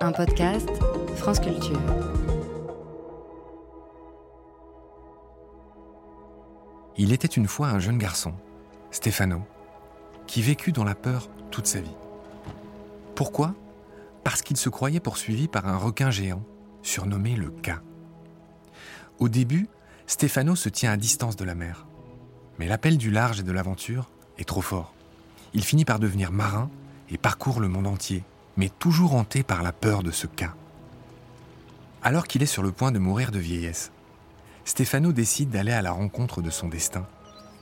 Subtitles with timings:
[0.00, 0.68] Un podcast
[1.16, 1.80] France Culture.
[6.98, 8.34] Il était une fois un jeune garçon,
[8.90, 9.42] Stefano,
[10.26, 11.96] qui vécut dans la peur toute sa vie.
[13.14, 13.54] Pourquoi?
[14.22, 16.42] Parce qu'il se croyait poursuivi par un requin géant,
[16.82, 17.72] surnommé le K.
[19.18, 19.68] Au début,
[20.06, 21.86] Stefano se tient à distance de la mer.
[22.58, 24.94] Mais l'appel du large et de l'aventure est trop fort.
[25.54, 26.70] Il finit par devenir marin
[27.08, 28.24] et parcourt le monde entier,
[28.56, 30.54] mais toujours hanté par la peur de ce cas.
[32.02, 33.90] Alors qu'il est sur le point de mourir de vieillesse,
[34.64, 37.06] Stefano décide d'aller à la rencontre de son destin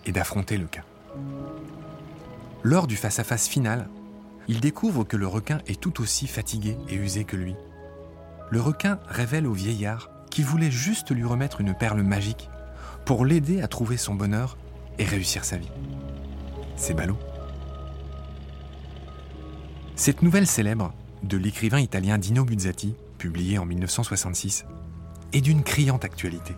[0.07, 0.85] et d'affronter le cas.
[2.63, 3.89] Lors du face-à-face final,
[4.49, 7.55] il découvre que le requin est tout aussi fatigué et usé que lui.
[8.51, 12.49] Le requin révèle au vieillard qu'il voulait juste lui remettre une perle magique
[13.05, 14.57] pour l'aider à trouver son bonheur
[14.99, 15.71] et réussir sa vie.
[16.77, 17.19] C'est ballot.
[19.97, 24.67] Cette nouvelle célèbre de l'écrivain italien Dino Buzzati, publiée en 1966,
[25.33, 26.57] est d'une criante actualité.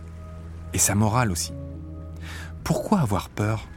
[0.73, 1.53] Et sa morale aussi.
[2.63, 3.67] Pourquoi avoir peur?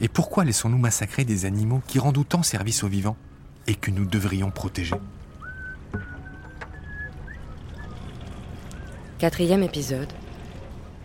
[0.00, 3.18] Et pourquoi laissons-nous massacrer des animaux qui rendent autant service aux vivants
[3.66, 4.96] et que nous devrions protéger?
[9.18, 10.12] Quatrième épisode.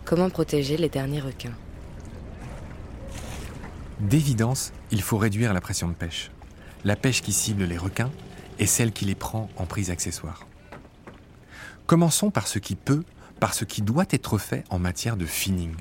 [0.06, 1.54] Comment protéger les derniers requins?
[4.00, 6.30] D'évidence, il faut réduire la pression de pêche.
[6.84, 8.10] La pêche qui cible les requins
[8.58, 10.46] est celle qui les prend en prise accessoire.
[11.86, 13.04] Commençons par ce qui peut,
[13.38, 15.74] par ce qui doit être fait en matière de finning.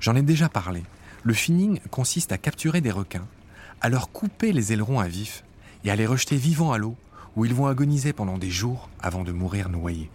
[0.00, 0.82] J'en ai déjà parlé.
[1.24, 3.26] Le finning consiste à capturer des requins,
[3.80, 5.44] à leur couper les ailerons à vif
[5.84, 6.96] et à les rejeter vivants à l'eau
[7.36, 10.10] où ils vont agoniser pendant des jours avant de mourir noyés.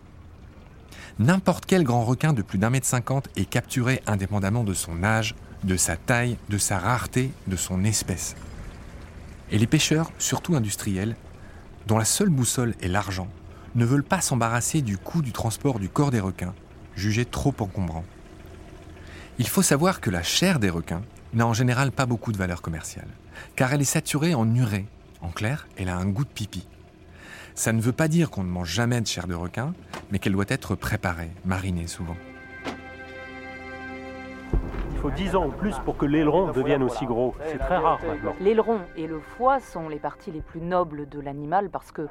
[1.20, 5.36] N'importe quel grand requin de plus d'un mètre cinquante est capturé indépendamment de son âge,
[5.64, 8.36] de sa taille, de sa rareté, de son espèce.
[9.52, 11.16] Et les pêcheurs, surtout industriels,
[11.88, 13.28] dont la seule boussole est l'argent,
[13.76, 16.54] ne veulent pas s'embarrasser du coût du transport du corps des requins,
[16.96, 18.06] jugé trop encombrant.
[19.38, 21.02] Il faut savoir que la chair des requins
[21.34, 23.08] n'a en général pas beaucoup de valeur commerciale,
[23.56, 24.86] car elle est saturée en urée.
[25.22, 26.68] En clair, elle a un goût de pipi.
[27.56, 29.74] Ça ne veut pas dire qu'on ne mange jamais de chair de requin,
[30.12, 32.16] mais qu'elle doit être préparée, marinée souvent.
[35.00, 37.34] Il faut 10 ans ou plus pour que l'aileron devienne aussi gros.
[37.46, 38.34] C'est très rare maintenant.
[38.42, 42.08] L'aileron et le foie sont les parties les plus nobles de l'animal parce que les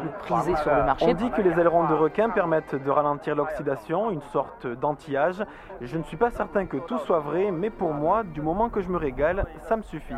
[0.00, 1.06] plus prisées sur le marché.
[1.06, 5.44] On dit que les ailerons de requin permettent de ralentir l'oxydation, une sorte d'anti-âge.
[5.80, 8.80] Je ne suis pas certain que tout soit vrai, mais pour moi, du moment que
[8.80, 10.14] je me régale, ça me suffit.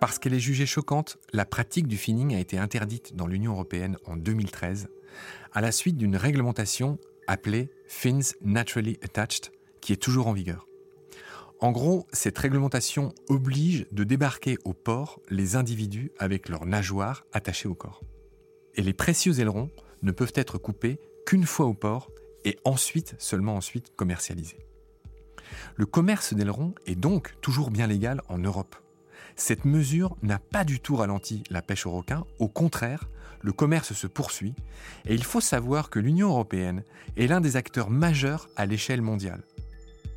[0.00, 3.98] Parce qu'elle est jugée choquante, la pratique du finning a été interdite dans l'Union européenne
[4.06, 4.88] en 2013,
[5.52, 9.52] à la suite d'une réglementation appelée Fins Naturally Attached,
[9.82, 10.66] qui est toujours en vigueur.
[11.60, 17.68] En gros, cette réglementation oblige de débarquer au port les individus avec leurs nageoires attachées
[17.68, 18.00] au corps.
[18.76, 19.70] Et les précieux ailerons
[20.02, 22.10] ne peuvent être coupés qu'une fois au port
[22.46, 24.64] et ensuite, seulement ensuite, commercialisés.
[25.76, 28.76] Le commerce d'ailerons est donc toujours bien légal en Europe.
[29.36, 33.08] Cette mesure n'a pas du tout ralenti la pêche au requin, au contraire,
[33.42, 34.54] le commerce se poursuit
[35.06, 36.82] et il faut savoir que l'Union européenne
[37.16, 39.42] est l'un des acteurs majeurs à l'échelle mondiale.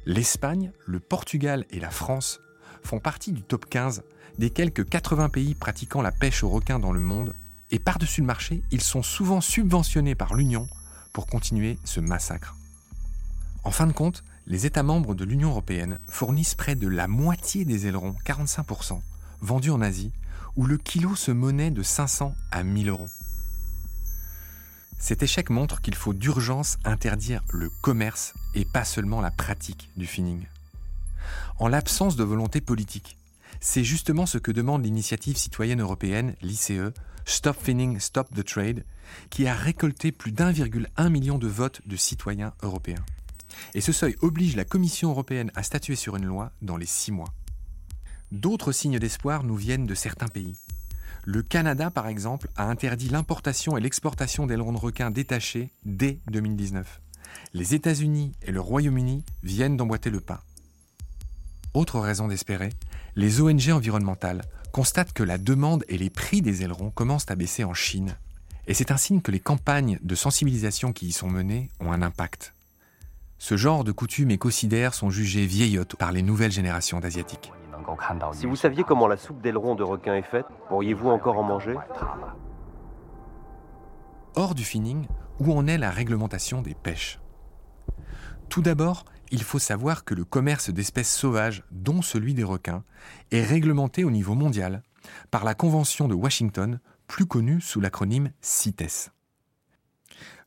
[0.05, 2.41] L'Espagne, le Portugal et la France
[2.83, 4.03] font partie du top 15
[4.37, 7.33] des quelques 80 pays pratiquant la pêche au requin dans le monde
[7.71, 10.67] et par-dessus le marché, ils sont souvent subventionnés par l'Union
[11.13, 12.55] pour continuer ce massacre.
[13.63, 17.63] En fin de compte, les États membres de l'Union européenne fournissent près de la moitié
[17.63, 18.99] des ailerons, 45%,
[19.41, 20.11] vendus en Asie,
[20.55, 23.09] où le kilo se monnaie de 500 à 1000 euros.
[24.99, 30.07] Cet échec montre qu'il faut d'urgence interdire le commerce et pas seulement la pratique du
[30.07, 30.45] finning.
[31.57, 33.17] En l'absence de volonté politique,
[33.59, 36.91] c'est justement ce que demande l'initiative citoyenne européenne, l'ICE,
[37.25, 38.83] Stop Finning, Stop the Trade,
[39.29, 43.03] qui a récolté plus d'1,1 million de votes de citoyens européens.
[43.73, 47.11] Et ce seuil oblige la Commission européenne à statuer sur une loi dans les six
[47.11, 47.33] mois.
[48.31, 50.55] D'autres signes d'espoir nous viennent de certains pays.
[51.25, 57.01] Le Canada, par exemple, a interdit l'importation et l'exportation d'ailerons de requins détachés dès 2019.
[57.53, 60.43] Les États-Unis et le Royaume-Uni viennent d'emboîter le pas.
[61.73, 62.69] Autre raison d'espérer,
[63.15, 67.63] les ONG environnementales constatent que la demande et les prix des ailerons commencent à baisser
[67.63, 68.17] en Chine.
[68.67, 72.01] Et c'est un signe que les campagnes de sensibilisation qui y sont menées ont un
[72.01, 72.53] impact.
[73.43, 77.51] Ce genre de coutumes écocidaires sont jugées vieillottes par les nouvelles générations d'Asiatiques.
[78.31, 81.75] Si vous saviez comment la soupe d'aileron de requin est faite, pourriez-vous encore en manger?
[84.35, 85.07] Hors du finning,
[85.39, 87.19] où en est la réglementation des pêches?
[88.47, 92.85] Tout d'abord, il faut savoir que le commerce d'espèces sauvages, dont celui des requins,
[93.31, 94.83] est réglementé au niveau mondial
[95.31, 99.11] par la Convention de Washington, plus connue sous l'acronyme CITES.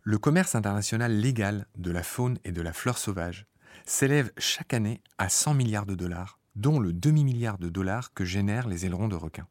[0.08, 3.44] Le commerce international légal de la faune et de la flore sauvage
[3.86, 8.68] s'élève chaque année à 100 milliards de dollars, dont le demi-milliard de dollars que génèrent
[8.68, 9.48] les ailerons de requins.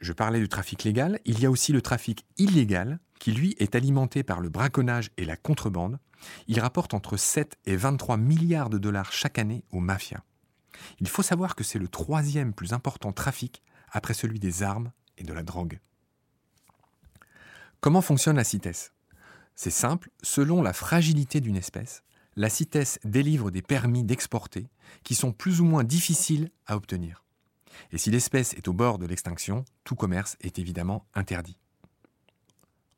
[0.00, 3.74] Je parlais du trafic légal, il y a aussi le trafic illégal, qui lui est
[3.74, 5.98] alimenté par le braconnage et la contrebande.
[6.46, 10.22] Il rapporte entre 7 et 23 milliards de dollars chaque année aux mafias.
[10.98, 13.62] Il faut savoir que c'est le troisième plus important trafic
[13.92, 15.78] après celui des armes et de la drogue.
[17.80, 18.92] Comment fonctionne la CITES
[19.54, 22.02] C'est simple, selon la fragilité d'une espèce,
[22.36, 24.68] la CITES délivre des permis d'exporter
[25.04, 27.24] qui sont plus ou moins difficiles à obtenir.
[27.92, 31.58] Et si l'espèce est au bord de l'extinction, tout commerce est évidemment interdit.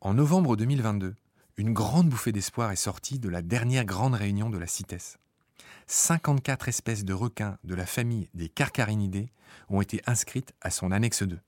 [0.01, 1.15] En novembre 2022,
[1.57, 5.19] une grande bouffée d'espoir est sortie de la dernière grande réunion de la CITES.
[5.89, 9.33] 54 espèces de requins de la famille des Carcharinidés
[9.69, 11.41] ont été inscrites à son annexe 2.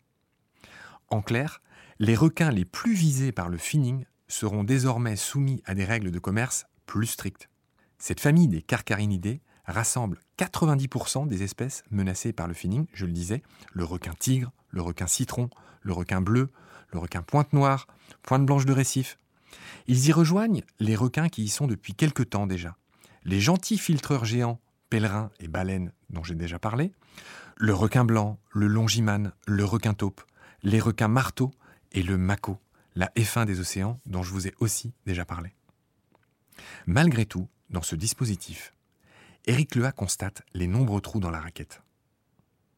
[1.10, 1.60] En clair,
[1.98, 6.18] les requins les plus visés par le finning seront désormais soumis à des règles de
[6.20, 7.50] commerce plus strictes.
[7.98, 13.42] Cette famille des Carcharinidés rassemble 90% des espèces menacées par le finning, je le disais,
[13.72, 15.50] le requin tigre, le requin citron,
[15.82, 16.50] le requin bleu,
[16.92, 17.88] le requin pointe noire,
[18.22, 19.18] pointe blanche de récif.
[19.88, 22.76] Ils y rejoignent les requins qui y sont depuis quelque temps déjà.
[23.24, 24.60] Les gentils filtreurs géants,
[24.90, 26.92] pèlerins et baleines dont j'ai déjà parlé,
[27.56, 30.22] le requin blanc, le longimane, le requin taupe,
[30.62, 31.52] les requins marteaux
[31.92, 32.58] et le mako,
[32.94, 35.54] la F1 des océans dont je vous ai aussi déjà parlé.
[36.86, 38.74] Malgré tout, dans ce dispositif,
[39.46, 41.82] Éric Lea constate les nombreux trous dans la raquette.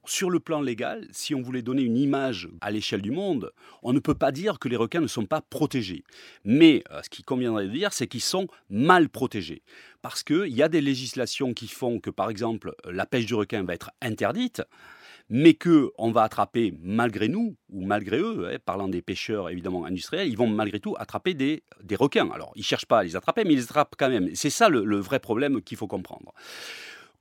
[0.05, 3.53] Sur le plan légal, si on voulait donner une image à l'échelle du monde,
[3.85, 6.03] on ne peut pas dire que les requins ne sont pas protégés.
[6.45, 9.63] Mais euh, ce qui conviendrait de dire, c'est qu'ils sont mal protégés.
[10.03, 13.63] Parce qu'il y a des législations qui font que, par exemple, la pêche du requin
[13.63, 14.63] va être interdite
[15.35, 20.29] mais qu'on va attraper malgré nous, ou malgré eux, hein, parlant des pêcheurs évidemment industriels,
[20.29, 21.65] ils vont malgré tout attraper des,
[21.95, 22.31] requins.
[22.33, 24.29] Alors, ils ne cherchent pas à les attraper, mais ils les attrapent quand même.
[24.35, 26.35] C'est ça le vrai problème qu'il faut comprendre.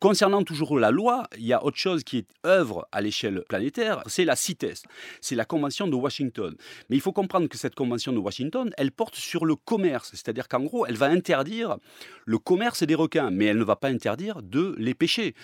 [0.01, 4.01] Concernant toujours la loi, il y a autre chose qui est œuvre à l'échelle planétaire,
[4.07, 4.81] c'est la CITES,
[5.21, 6.55] c'est la Convention de Washington.
[6.89, 10.47] Mais il faut comprendre que cette Convention de Washington, elle porte sur le commerce, c'est-à-dire
[10.47, 11.77] qu'en gros, elle va interdire
[12.25, 15.35] le commerce des requins, mais elle ne va pas interdire de les pêcher.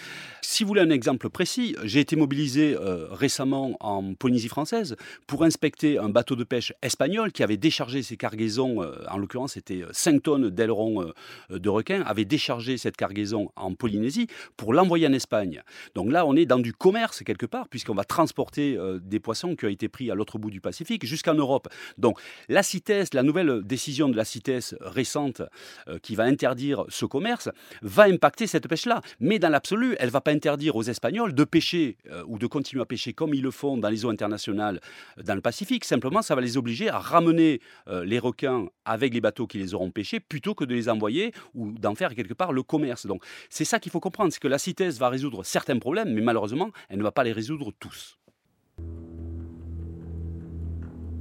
[0.41, 4.95] Si vous voulez un exemple précis, j'ai été mobilisé euh, récemment en Polynésie française
[5.27, 9.53] pour inspecter un bateau de pêche espagnol qui avait déchargé ses cargaisons, euh, en l'occurrence
[9.53, 11.03] c'était 5 tonnes d'ailerons
[11.51, 15.61] euh, de requins, avait déchargé cette cargaison en Polynésie pour l'envoyer en Espagne.
[15.95, 19.55] Donc là, on est dans du commerce quelque part, puisqu'on va transporter euh, des poissons
[19.55, 21.67] qui ont été pris à l'autre bout du Pacifique jusqu'en Europe.
[21.97, 25.41] Donc la CITES, la nouvelle décision de la CITES récente
[25.87, 27.49] euh, qui va interdire ce commerce,
[27.81, 29.01] va impacter cette pêche-là.
[29.19, 32.47] Mais dans l'absolu, elle ne va pas interdire aux Espagnols de pêcher euh, ou de
[32.47, 34.79] continuer à pêcher comme ils le font dans les eaux internationales
[35.23, 35.85] dans le Pacifique.
[35.85, 39.91] Simplement, ça va les obliger à ramener les requins avec les bateaux qui les auront
[39.91, 43.05] pêchés plutôt que de les envoyer ou d'en faire quelque part le commerce.
[43.05, 46.71] Donc c'est ça qu'il faut comprendre que la CITES va résoudre certains problèmes, mais malheureusement,
[46.89, 48.17] elle ne va pas les résoudre tous?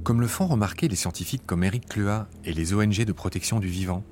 [0.03, 3.67] Comme le font remarquer les scientifiques comme Eric Clua et les ONG de protection du
[3.67, 4.03] vivant,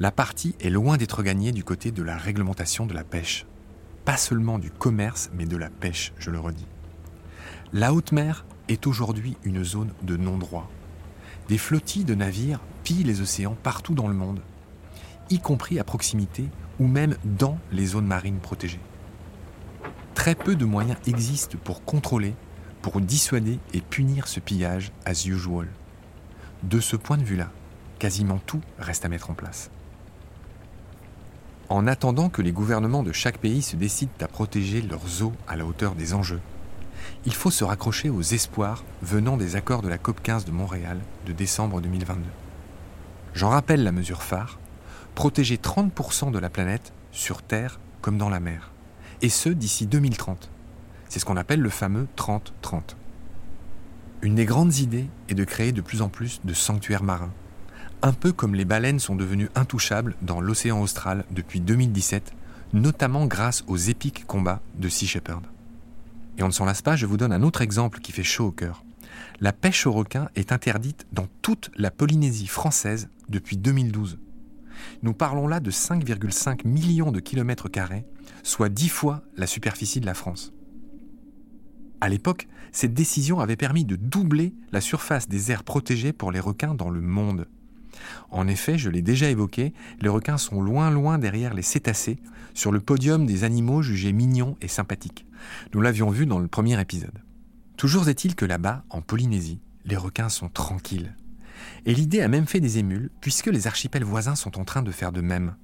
[0.00, 3.46] la partie est loin d'être gagnée du côté de la réglementation de la pêche.
[4.04, 6.66] Pas seulement du commerce, mais de la pêche, je le redis.
[7.72, 10.70] La haute mer est aujourd'hui une zone de non-droit.
[11.48, 14.40] Des flottilles de navires pillent les océans partout dans le monde,
[15.30, 18.80] y compris à proximité ou même dans les zones marines protégées.
[20.14, 22.34] Très peu de moyens existent pour contrôler,
[22.82, 25.68] pour dissuader et punir ce pillage as usual.
[26.62, 27.50] De ce point de vue-là,
[27.98, 29.70] quasiment tout reste à mettre en place.
[31.68, 35.56] En attendant que les gouvernements de chaque pays se décident à protéger leurs eaux à
[35.56, 36.40] la hauteur des enjeux,
[37.24, 41.32] il faut se raccrocher aux espoirs venant des accords de la COP15 de Montréal de
[41.32, 42.22] décembre 2022.
[43.34, 44.58] J'en rappelle la mesure phare,
[45.16, 48.70] protéger 30% de la planète sur Terre comme dans la mer.
[49.22, 50.50] Et ce, d'ici 2030.
[51.08, 52.94] C'est ce qu'on appelle le fameux 30-30.
[54.20, 57.32] Une des grandes idées est de créer de plus en plus de sanctuaires marins.
[58.02, 62.32] Un peu comme les baleines sont devenues intouchables dans l'océan austral depuis 2017,
[62.74, 65.46] notamment grâce aux épiques combats de Sea Shepherd.
[66.36, 68.48] Et on ne s'en lasse pas, je vous donne un autre exemple qui fait chaud
[68.48, 68.84] au cœur.
[69.40, 74.18] La pêche au requin est interdite dans toute la Polynésie française depuis 2012.
[75.02, 78.06] Nous parlons là de 5,5 millions de kilomètres carrés,
[78.42, 80.52] soit 10 fois la superficie de la France.
[82.00, 86.40] À l'époque, cette décision avait permis de doubler la surface des aires protégées pour les
[86.40, 87.48] requins dans le monde.
[88.30, 92.18] En effet, je l'ai déjà évoqué, les requins sont loin loin derrière les cétacés,
[92.52, 95.26] sur le podium des animaux jugés mignons et sympathiques.
[95.74, 97.22] Nous l'avions vu dans le premier épisode.
[97.76, 101.14] Toujours est-il que là-bas, en Polynésie, les requins sont tranquilles.
[101.84, 104.90] Et l'idée a même fait des émules, puisque les archipels voisins sont en train de
[104.90, 105.56] faire de même.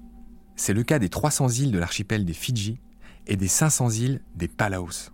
[0.57, 2.81] C'est le cas des 300 îles de l'archipel des Fidji
[3.27, 5.11] et des 500 îles des Palaos.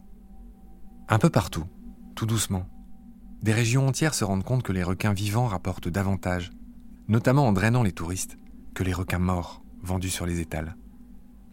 [1.09, 1.65] Un peu partout,
[2.15, 2.67] tout doucement,
[3.43, 6.51] des régions entières se rendent compte que les requins vivants rapportent davantage,
[7.07, 8.37] notamment en drainant les touristes,
[8.75, 10.77] que les requins morts vendus sur les étals.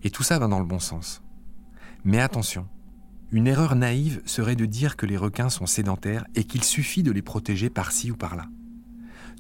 [0.04, 1.22] Et tout ça va dans le bon sens.
[2.04, 2.68] Mais attention,
[3.32, 7.12] une erreur naïve serait de dire que les requins sont sédentaires et qu'il suffit de
[7.12, 8.46] les protéger par-ci ou par-là.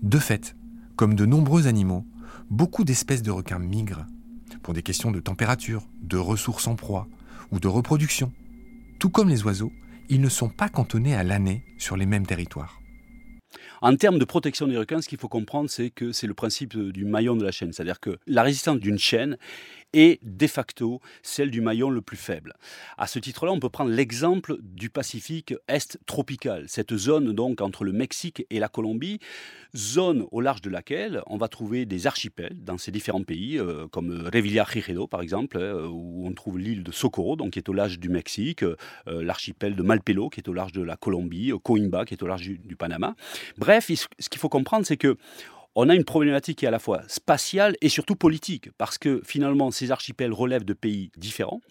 [0.01, 0.55] De fait,
[0.95, 2.05] comme de nombreux animaux,
[2.49, 4.05] beaucoup d'espèces de requins migrent,
[4.61, 7.07] pour des questions de température, de ressources en proie
[7.51, 8.31] ou de reproduction.
[8.99, 9.71] Tout comme les oiseaux,
[10.09, 12.79] ils ne sont pas cantonnés à l'année sur les mêmes territoires.
[13.81, 16.75] En termes de protection des requins, ce qu'il faut comprendre, c'est que c'est le principe
[16.75, 17.71] du maillon de la chaîne.
[17.71, 19.37] C'est-à-dire que la résistance d'une chaîne
[19.95, 22.53] est de facto celle du maillon le plus faible.
[22.97, 27.83] À ce titre-là, on peut prendre l'exemple du Pacifique Est tropical, cette zone donc entre
[27.83, 29.19] le Mexique et la Colombie,
[29.75, 33.87] zone au large de laquelle on va trouver des archipels dans ces différents pays, euh,
[33.87, 37.73] comme Revillagigedo par exemple, euh, où on trouve l'île de Socorro, donc qui est au
[37.73, 38.75] large du Mexique, euh,
[39.07, 42.47] l'archipel de Malpelo, qui est au large de la Colombie, Coimba, qui est au large
[42.47, 43.15] du Panama.
[43.57, 45.17] Bref, ce qu'il faut comprendre, c'est que
[45.75, 49.21] on a une problématique qui est à la fois spatiale et surtout politique, parce que
[49.25, 51.61] finalement ces archipels relèvent de pays différents.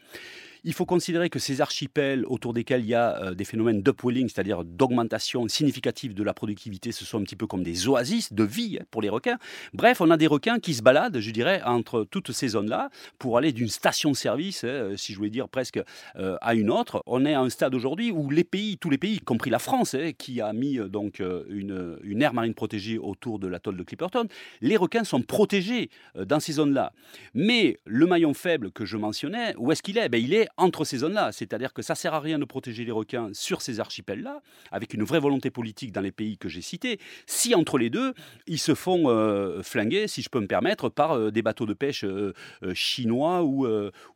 [0.67, 4.31] Il faut considérer que ces archipels autour desquels il y a euh, des phénomènes d'upwelling,
[4.31, 8.45] c'est-à-dire d'augmentation significative de la productivité, ce sont un petit peu comme des oasis de
[8.45, 9.37] vie pour les requins.
[9.75, 13.37] Bref, on a des requins qui se baladent, je dirais, entre toutes ces zones-là pour
[13.37, 15.83] aller d'une station-service, hein, si je voulais dire presque,
[16.17, 17.03] euh, à une autre.
[17.05, 19.59] On est à un stade aujourd'hui où les pays, tous les pays, y compris la
[19.59, 23.83] France, hein, qui a mis euh, donc une, aire marine protégée autour de l'atoll de
[23.83, 24.29] Clipperton,
[24.63, 26.93] les requins sont protégés dans ces zones-là.
[27.35, 30.85] Mais le maillon faible que je mentionnais, où est-ce qu'il est, ben, Il est entre
[30.85, 31.33] ces zones-là.
[31.33, 35.03] C'est-à-dire que ça sert à rien de protéger les requins sur ces archipels-là, avec une
[35.03, 38.15] vraie volonté politique dans les pays que j'ai cités, si entre les deux,
[38.47, 41.75] ils se font euh, flinguer, si je peux me permettre, par euh, des bateaux de
[41.75, 42.33] pêche euh,
[42.75, 43.67] chinois ou,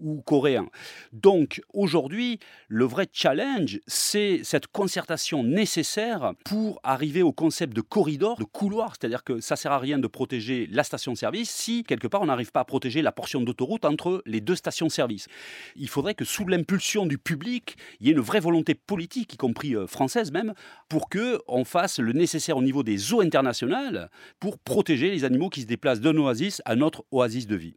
[0.00, 0.68] ou coréens.
[1.12, 8.36] Donc aujourd'hui, le vrai challenge, c'est cette concertation nécessaire pour arriver au concept de corridor,
[8.38, 12.22] de couloir, c'est-à-dire que ça sert à rien de protéger la station-service si quelque part
[12.22, 15.26] on n'arrive pas à protéger la portion d'autoroute entre les deux stations-service.
[15.76, 19.36] Il faudrait que sous l'impulsion du public, il y ait une vraie volonté politique, y
[19.36, 20.52] compris euh, française même,
[20.88, 25.48] pour que on fasse le nécessaire au niveau des eaux internationales pour protéger les animaux
[25.48, 27.76] qui se déplacent d'un oasis à notre oasis de vie.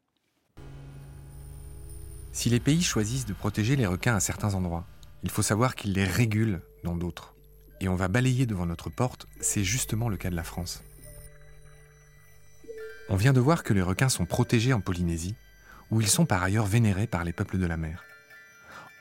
[2.33, 4.85] Si les pays choisissent de protéger les requins à certains endroits,
[5.23, 7.35] il faut savoir qu'ils les régulent dans d'autres.
[7.79, 10.83] Et on va balayer devant notre porte, c'est justement le cas de la France.
[13.09, 15.35] On vient de voir que les requins sont protégés en Polynésie,
[15.89, 18.03] où ils sont par ailleurs vénérés par les peuples de la mer.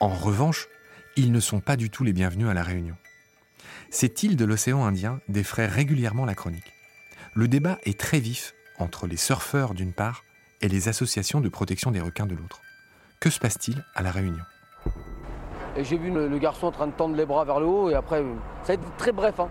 [0.02, 0.68] En revanche,
[1.16, 2.96] ils ne sont pas du tout les bienvenus à La Réunion.
[3.90, 6.72] Cette île de l'océan Indien défraie régulièrement la chronique.
[7.34, 10.24] Le débat est très vif entre les surfeurs d'une part
[10.62, 12.62] et les associations de protection des requins de l'autre.
[13.20, 14.42] Que se passe-t-il à La Réunion?
[15.76, 18.24] J'ai vu le, garçon en train de tendre les bras vers le haut et après,
[18.62, 19.38] ça a été très bref.
[19.38, 19.50] Hein.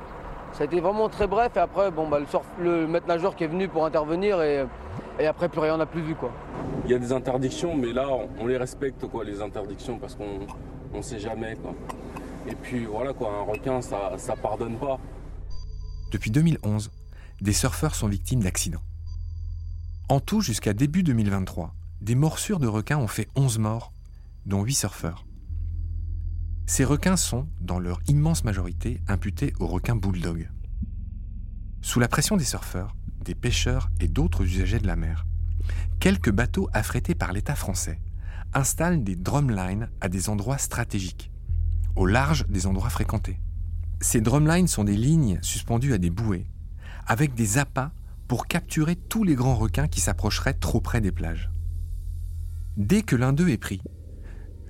[0.54, 3.44] Ça a été vraiment très bref et après, bon, bah, le, le maître nageur qui
[3.44, 4.66] est venu pour intervenir et
[5.20, 6.32] et après plus rien n'a plus vu quoi.
[6.86, 8.08] Il y a des interdictions mais là
[8.40, 11.74] on, les respecte quoi les interdictions parce qu'on ne sait jamais quoi.
[12.48, 15.00] Et puis voilà quoi, un requin ça, ça pardonne pas.
[16.12, 16.90] Depuis 2011,
[17.42, 18.82] des surfeurs sont victimes d'accidents.
[20.10, 23.94] En tout, jusqu'à début 2023, des morsures de requins ont fait 11 morts,
[24.48, 25.26] dont 8 surfeurs.
[26.66, 30.50] Ces requins sont, dans leur immense majorité, imputés aux requins bulldog.
[31.82, 32.96] Sous la pression des surfeurs,
[33.30, 35.28] des pêcheurs et d'autres usagers de la mer.
[36.00, 38.00] Quelques bateaux affrétés par l'État français
[38.56, 41.30] installent des drumlines à des endroits stratégiques,
[41.96, 43.40] au large des endroits fréquentés.
[44.02, 46.48] Ces drumlines sont des lignes suspendues à des bouées,
[47.06, 47.92] avec des appâts
[48.28, 51.52] pour capturer tous les grands requins qui s'approcheraient trop près des plages.
[52.78, 53.84] Dès que l'un d'eux est pris,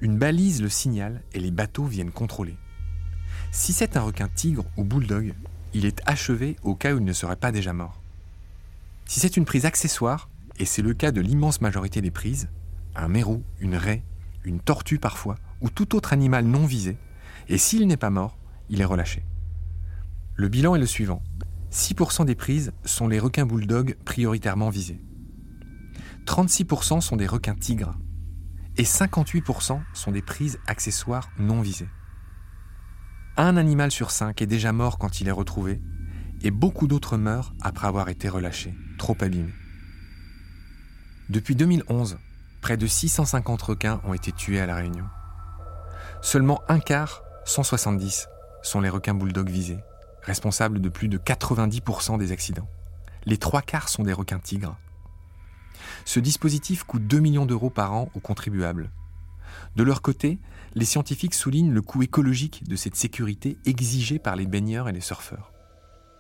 [0.02, 2.58] une balise le signale et les bateaux viennent contrôler.
[3.54, 5.34] Si c'est un requin tigre ou bulldog,
[5.74, 8.02] il est achevé au cas où il ne serait pas déjà mort.
[9.10, 12.48] Si c'est une prise accessoire, et c'est le cas de l'immense majorité des prises,
[12.96, 14.04] un mérou, une raie,
[14.44, 16.96] une tortue parfois, ou tout autre animal non visé,
[17.48, 18.38] et s'il n'est pas mort,
[18.70, 19.26] il est relâché.
[20.36, 21.24] Le bilan est le suivant.
[21.72, 25.02] 6% des prises sont les requins bulldogs prioritairement visés.
[26.28, 27.98] 36% sont des requins tigres.
[28.78, 31.90] Et 58% sont des prises accessoires non visées.
[33.38, 35.82] Un animal sur cinq est déjà mort quand il est retrouvé,
[36.44, 38.76] et beaucoup d'autres meurent après avoir été relâchés.
[39.00, 39.56] Trop abîmés.
[41.30, 42.20] Depuis 2011,
[42.62, 45.06] près de 650 requins ont été tués à La Réunion.
[46.22, 48.28] Seulement un quart, 170,
[48.62, 49.80] sont les requins bulldogs visés,
[50.22, 52.68] responsables de plus de 90% des accidents.
[53.26, 54.78] Les trois quarts sont des requins tigres.
[56.06, 58.92] Ce dispositif coûte 2 millions d'euros par an aux contribuables.
[59.76, 60.40] De leur côté,
[60.76, 65.02] les scientifiques soulignent le coût écologique de cette sécurité exigée par les baigneurs et les
[65.02, 65.54] surfeurs.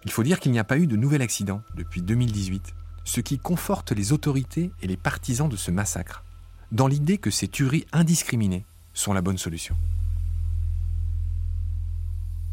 [0.05, 3.37] Il faut dire qu'il n'y a pas eu de nouvel accident depuis 2018, ce qui
[3.37, 6.23] conforte les autorités et les partisans de ce massacre,
[6.71, 9.75] dans l'idée que ces tueries indiscriminées sont la bonne solution.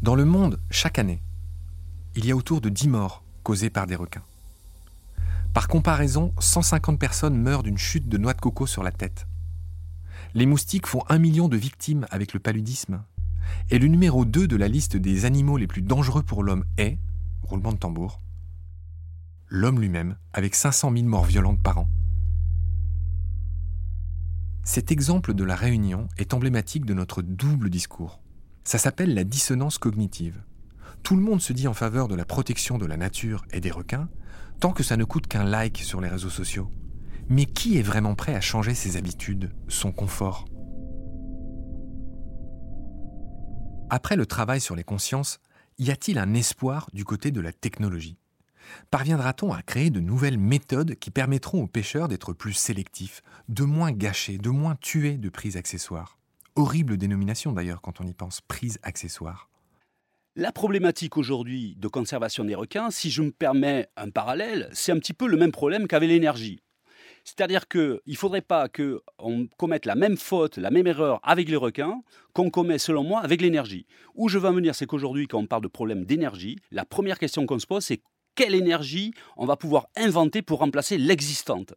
[0.01, 1.21] Dans le monde, chaque année,
[2.15, 4.23] il y a autour de 10 morts causées par des requins.
[5.53, 9.25] Par comparaison, 150 personnes meurent d'une chute de noix de coco sur la tête.
[10.33, 13.01] Les moustiques font un million de victimes avec le paludisme.
[13.71, 16.99] Et le numéro 2 de la liste des animaux les plus dangereux pour l'homme est,
[17.47, 18.21] roulement de tambour,
[19.47, 21.89] l'homme lui-même, avec 500 000 morts violentes par an.
[24.63, 28.21] Cet exemple de la réunion est emblématique de notre double discours.
[28.65, 30.43] Ça s'appelle la dissonance cognitive.
[31.03, 33.71] Tout le monde se dit en faveur de la protection de la nature et des
[33.71, 34.09] requins,
[34.59, 36.69] tant que ça ne coûte qu'un like sur les réseaux sociaux.
[37.29, 40.45] Mais qui est vraiment prêt à changer ses habitudes, son confort?
[43.89, 45.39] Après le travail sur les consciences,
[45.79, 48.17] y a-t-il un espoir du côté de la technologie?
[48.91, 53.91] Parviendra-t-on à créer de nouvelles méthodes qui permettront aux pêcheurs d'être plus sélectifs, de moins
[53.91, 56.17] gâcher, de moins tuer de prises accessoires?
[56.55, 59.49] Horrible dénomination d'ailleurs quand on y pense, prise accessoire.
[60.35, 64.99] La problématique aujourd'hui de conservation des requins, si je me permets un parallèle, c'est un
[64.99, 66.59] petit peu le même problème qu'avait l'énergie.
[67.27, 71.57] C'est-à-dire qu'il ne faudrait pas qu'on commette la même faute, la même erreur avec les
[71.57, 73.85] requins qu'on commet, selon moi, avec l'énergie.
[74.15, 77.19] Où je veux en venir, c'est qu'aujourd'hui, quand on parle de problème d'énergie, la première
[77.19, 78.01] question qu'on se pose, c'est
[78.35, 81.73] quelle énergie on va pouvoir inventer pour remplacer l'existante?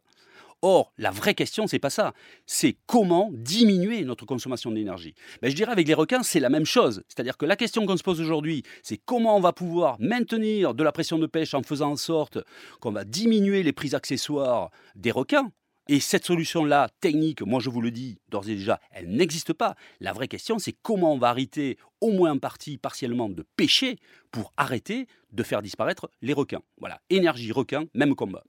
[0.63, 2.13] Or, la vraie question, c'est pas ça.
[2.45, 5.15] C'est comment diminuer notre consommation d'énergie.
[5.41, 7.03] Ben, je dirais avec les requins, c'est la même chose.
[7.07, 10.83] C'est-à-dire que la question qu'on se pose aujourd'hui, c'est comment on va pouvoir maintenir de
[10.83, 12.37] la pression de pêche en faisant en sorte
[12.79, 15.51] qu'on va diminuer les prix accessoires des requins.
[15.87, 19.75] Et cette solution-là, technique, moi je vous le dis d'ores et déjà, elle n'existe pas.
[19.99, 23.97] La vraie question, c'est comment on va arrêter, au moins en partie, partiellement, de pêcher
[24.29, 26.61] pour arrêter de faire disparaître les requins.
[26.79, 28.43] Voilà, énergie, requin, même combat.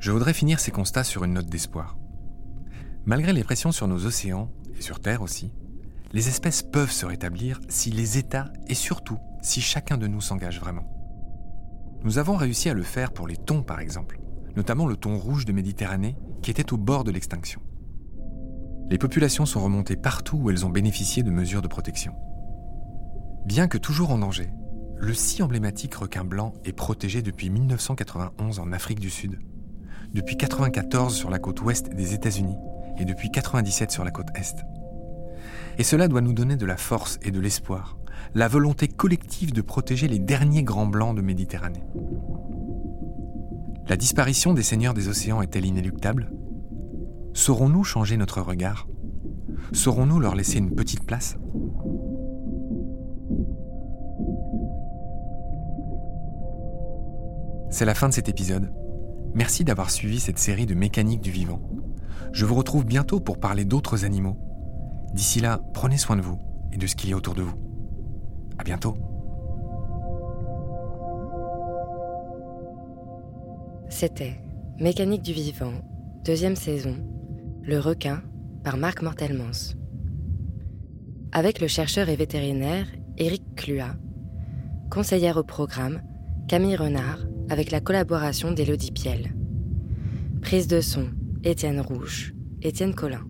[0.00, 1.96] Je voudrais finir ces constats sur une note d'espoir.
[3.06, 5.52] Malgré les pressions sur nos océans, et sur Terre aussi,
[6.12, 10.60] les espèces peuvent se rétablir si les États, et surtout si chacun de nous s'engage
[10.60, 10.92] vraiment.
[12.04, 14.20] Nous avons réussi à le faire pour les thons par exemple,
[14.54, 17.60] notamment le thon rouge de Méditerranée qui était au bord de l'extinction.
[18.90, 22.14] Les populations sont remontées partout où elles ont bénéficié de mesures de protection.
[23.44, 24.50] Bien que toujours en danger,
[24.96, 29.38] le si emblématique requin blanc est protégé depuis 1991 en Afrique du Sud
[30.14, 32.56] depuis 1994 sur la côte ouest des États-Unis
[32.98, 34.64] et depuis 1997 sur la côte est.
[35.78, 37.98] Et cela doit nous donner de la force et de l'espoir,
[38.34, 41.84] la volonté collective de protéger les derniers grands blancs de Méditerranée.
[43.88, 46.32] La disparition des seigneurs des océans est-elle inéluctable?
[47.34, 48.88] Saurons-nous changer notre regard?
[49.72, 51.36] Saurons-nous leur laisser une petite place?
[57.70, 58.72] C'est la fin de cet épisode.
[59.36, 61.60] Merci d'avoir suivi cette série de mécanique du vivant.
[62.32, 64.38] Je vous retrouve bientôt pour parler d'autres animaux.
[65.12, 66.40] D'ici là, prenez soin de vous
[66.72, 67.54] et de ce qu'il y a autour de vous.
[68.56, 68.96] À bientôt.
[73.90, 74.40] C'était
[74.80, 75.72] Mécanique du vivant,
[76.24, 76.96] deuxième saison,
[77.62, 78.22] Le requin
[78.64, 79.76] par Marc Mortelmans.
[81.32, 82.86] Avec le chercheur et vétérinaire
[83.18, 83.96] Éric Clua,
[84.90, 86.00] conseillère au programme
[86.48, 89.32] Camille Renard avec la collaboration d'Élodie Piel.
[90.42, 91.08] Prise de son,
[91.44, 93.26] Étienne Rouge, Étienne Collin.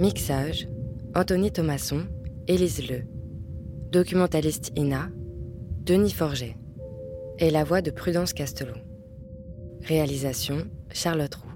[0.00, 0.68] Mixage,
[1.14, 2.06] Anthony Thomasson,
[2.48, 3.02] Élise Le.
[3.90, 5.10] Documentaliste Ina,
[5.84, 6.56] Denis Forget.
[7.38, 8.80] Et la voix de Prudence Castelot.
[9.82, 11.48] Réalisation, Charlotte Roux.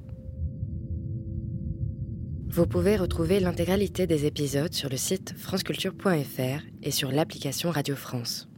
[2.49, 8.49] Vous pouvez retrouver l'intégralité des épisodes sur le site franceculture.fr et sur l'application Radio France.